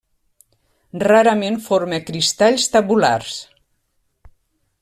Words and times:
Rarament 1.03 1.59
forma 1.67 2.01
cristalls 2.09 2.67
tabulars. 2.77 3.39